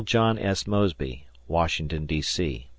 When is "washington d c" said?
1.47-2.69